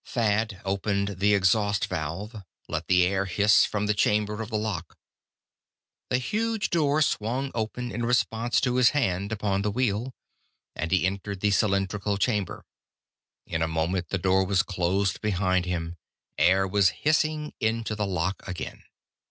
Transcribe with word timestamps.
Thad 0.03 0.59
opened 0.65 1.19
the 1.19 1.35
exhaust 1.35 1.85
valve, 1.85 2.37
let 2.67 2.87
the 2.87 3.05
air 3.05 3.25
hiss 3.25 3.65
from 3.65 3.85
the 3.85 3.93
chamber 3.93 4.41
of 4.41 4.49
the 4.49 4.57
lock. 4.57 4.97
The 6.09 6.17
huge 6.17 6.71
door 6.71 7.03
swung 7.03 7.51
open 7.53 7.91
in 7.91 8.03
response 8.03 8.59
to 8.61 8.77
his 8.77 8.89
hand 8.97 9.31
upon 9.31 9.61
the 9.61 9.69
wheel, 9.69 10.15
and 10.75 10.89
he 10.89 11.05
entered 11.05 11.41
the 11.41 11.51
cylindrical 11.51 12.17
chamber. 12.17 12.65
In 13.45 13.61
a 13.61 13.67
moment 13.67 14.09
the 14.09 14.17
door 14.17 14.43
was 14.43 14.63
closed 14.63 15.21
behind 15.21 15.65
him, 15.65 15.97
air 16.35 16.67
was 16.67 16.89
hissing 17.05 17.53
into 17.59 17.93
the 17.93 18.07
lock 18.07 18.41
again. 18.47 18.81